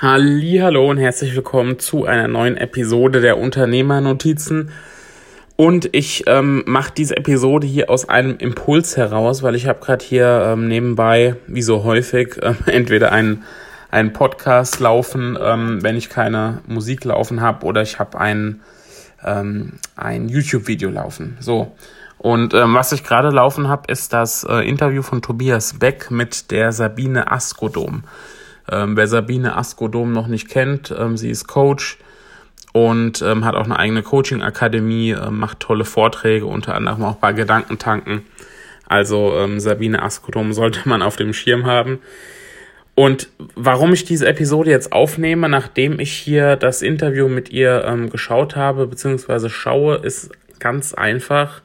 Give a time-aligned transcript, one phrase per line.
[0.00, 4.70] Hallo und herzlich willkommen zu einer neuen Episode der Unternehmernotizen.
[5.56, 10.04] Und ich ähm, mache diese Episode hier aus einem Impuls heraus, weil ich habe gerade
[10.04, 13.42] hier ähm, nebenbei, wie so häufig, äh, entweder einen,
[13.90, 18.60] einen Podcast laufen, ähm, wenn ich keine Musik laufen habe, oder ich habe ein,
[19.24, 21.36] ähm, ein YouTube-Video laufen.
[21.40, 21.72] So.
[22.18, 26.52] Und ähm, was ich gerade laufen habe, ist das äh, Interview von Tobias Beck mit
[26.52, 28.04] der Sabine Askodom.
[28.70, 31.98] Ähm, wer Sabine Askodom noch nicht kennt, ähm, sie ist Coach
[32.72, 37.32] und ähm, hat auch eine eigene Coaching-Akademie, äh, macht tolle Vorträge, unter anderem auch bei
[37.32, 38.22] Gedankentanken.
[38.86, 41.98] Also ähm, Sabine Askodom sollte man auf dem Schirm haben.
[42.94, 48.10] Und warum ich diese Episode jetzt aufnehme, nachdem ich hier das Interview mit ihr ähm,
[48.10, 51.62] geschaut habe, beziehungsweise schaue, ist ganz einfach.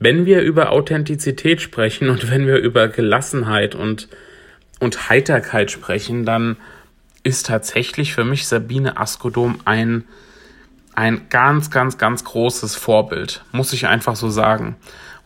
[0.00, 4.08] Wenn wir über Authentizität sprechen und wenn wir über Gelassenheit und
[4.84, 6.56] und Heiterkeit sprechen, dann
[7.22, 10.04] ist tatsächlich für mich Sabine Askodom ein,
[10.94, 14.76] ein ganz, ganz, ganz großes Vorbild, muss ich einfach so sagen.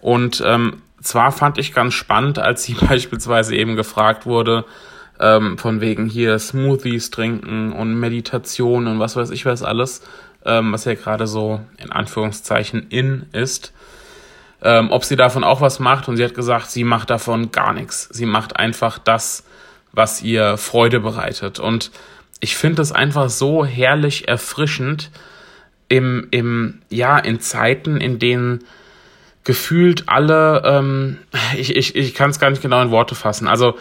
[0.00, 4.64] Und ähm, zwar fand ich ganz spannend, als sie beispielsweise eben gefragt wurde,
[5.20, 10.02] ähm, von wegen hier Smoothies trinken und Meditation und was weiß ich was alles,
[10.44, 13.72] ähm, was ja gerade so in Anführungszeichen in ist
[14.62, 16.08] ähm, ob sie davon auch was macht.
[16.08, 18.08] Und sie hat gesagt, sie macht davon gar nichts.
[18.12, 19.44] Sie macht einfach das,
[19.92, 21.58] was ihr Freude bereitet.
[21.58, 21.90] Und
[22.40, 25.10] ich finde es einfach so herrlich erfrischend
[25.88, 28.64] im, im, ja, in Zeiten, in denen
[29.44, 31.18] gefühlt alle, ähm,
[31.56, 33.76] ich, ich, ich kann es gar nicht genau in Worte fassen, also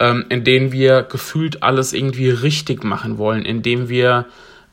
[0.00, 4.26] ähm, in denen wir gefühlt alles irgendwie richtig machen wollen, indem wir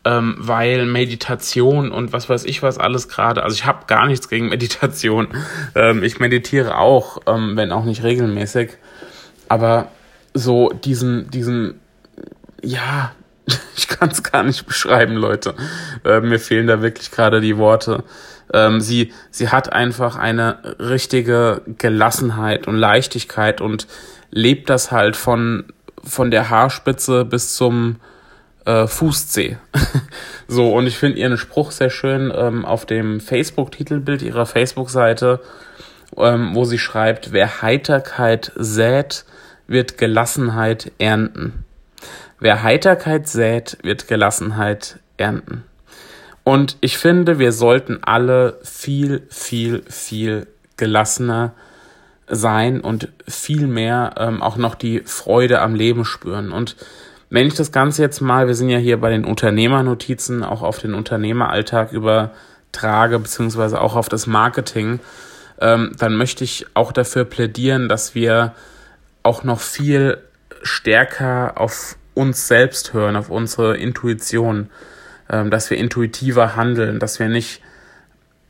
[0.06, 4.30] ähm, weil Meditation und was weiß ich was alles gerade, also ich habe gar nichts
[4.30, 5.28] gegen Meditation.
[5.76, 8.72] Ähm, ich meditiere auch, ähm, wenn auch nicht regelmäßig,
[9.50, 9.92] aber
[10.34, 11.80] so diesen, diesen,
[12.62, 13.12] ja,
[13.78, 15.56] ich kann es gar nicht beschreiben, Leute.
[16.06, 18.04] Äh, mir fehlen da wirklich gerade die Worte.
[18.54, 23.88] Ähm, sie, sie hat einfach eine richtige Gelassenheit und Leichtigkeit und
[24.32, 25.66] lebt das halt von,
[26.04, 27.98] von der Haarspitze bis zum
[28.66, 29.58] äh, Fußzeh.
[30.48, 35.42] so, und ich finde ihren Spruch sehr schön ähm, auf dem Facebook-Titelbild ihrer Facebook-Seite,
[36.18, 39.26] ähm, wo sie schreibt, wer Heiterkeit sät,
[39.70, 41.64] wird Gelassenheit ernten.
[42.40, 45.64] Wer Heiterkeit sät, wird Gelassenheit ernten.
[46.44, 50.48] Und ich finde, wir sollten alle viel, viel, viel
[50.78, 51.54] gelassener
[52.28, 56.52] sein und viel mehr ähm, auch noch die Freude am Leben spüren.
[56.52, 56.76] Und
[57.30, 60.80] wenn ich das Ganze jetzt mal, wir sind ja hier bei den Unternehmernotizen, auch auf
[60.80, 65.00] den Unternehmeralltag übertrage, beziehungsweise auch auf das Marketing,
[65.60, 68.54] ähm, dann möchte ich auch dafür plädieren, dass wir
[69.24, 70.18] auch noch viel
[70.64, 74.70] stärker auf uns selbst hören, auf unsere Intuition,
[75.30, 77.62] ähm, dass wir intuitiver handeln, dass wir nicht,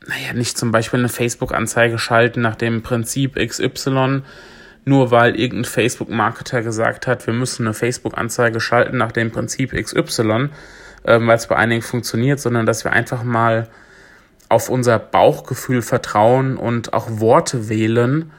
[0.07, 4.23] naja, nicht zum Beispiel eine Facebook-Anzeige schalten nach dem Prinzip XY,
[4.85, 10.49] nur weil irgendein Facebook-Marketer gesagt hat, wir müssen eine Facebook-Anzeige schalten nach dem Prinzip XY,
[11.05, 13.67] ähm, weil es bei einigen funktioniert, sondern dass wir einfach mal
[14.47, 18.31] auf unser Bauchgefühl vertrauen und auch Worte wählen,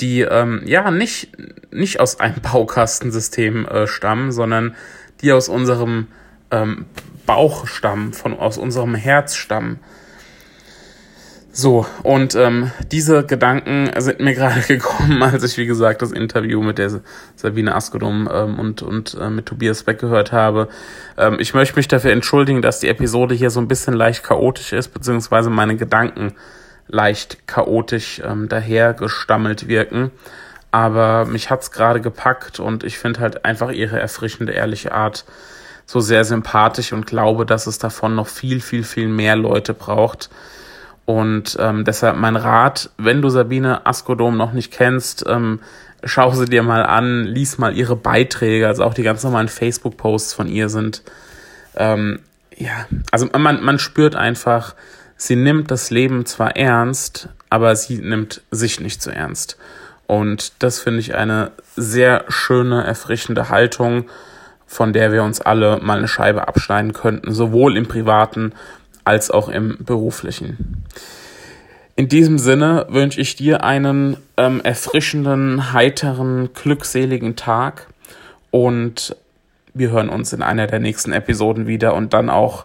[0.00, 1.28] die ähm, ja nicht,
[1.72, 4.74] nicht aus einem Baukastensystem äh, stammen, sondern
[5.22, 6.06] die aus unserem
[6.50, 6.86] ähm,
[7.26, 9.78] Bauch stammen, von, aus unserem Herz stammen.
[11.52, 16.62] So, und ähm, diese Gedanken sind mir gerade gekommen, als ich, wie gesagt, das Interview
[16.62, 17.00] mit der
[17.34, 20.68] Sabine Askodum ähm, und, und äh, mit Tobias Beck gehört habe.
[21.18, 24.72] Ähm, ich möchte mich dafür entschuldigen, dass die Episode hier so ein bisschen leicht chaotisch
[24.72, 26.34] ist, beziehungsweise meine Gedanken
[26.90, 30.10] leicht chaotisch ähm, dahergestammelt wirken.
[30.70, 35.24] Aber mich hat's gerade gepackt und ich finde halt einfach ihre erfrischende, ehrliche Art
[35.86, 40.30] so sehr sympathisch und glaube, dass es davon noch viel, viel, viel mehr Leute braucht
[41.10, 45.58] und ähm, deshalb mein Rat, wenn du Sabine Askodom noch nicht kennst, ähm,
[46.04, 50.34] schau sie dir mal an, lies mal ihre Beiträge, also auch die ganz normalen Facebook-Posts
[50.34, 51.02] von ihr sind.
[51.74, 52.20] Ähm,
[52.56, 54.76] ja, also man, man spürt einfach,
[55.20, 59.58] sie nimmt das Leben zwar ernst, aber sie nimmt sich nicht so ernst.
[60.06, 64.08] Und das finde ich eine sehr schöne, erfrischende Haltung,
[64.66, 68.52] von der wir uns alle mal eine Scheibe abschneiden könnten, sowohl im privaten
[69.04, 70.84] als auch im beruflichen.
[71.96, 77.88] In diesem Sinne wünsche ich dir einen ähm, erfrischenden, heiteren, glückseligen Tag
[78.50, 79.14] und
[79.74, 82.64] wir hören uns in einer der nächsten Episoden wieder und dann auch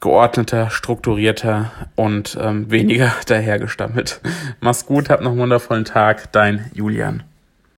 [0.00, 4.20] geordneter, strukturierter und ähm, weniger dahergestammelt.
[4.60, 7.22] Mach's gut, hab noch einen wundervollen Tag, dein Julian.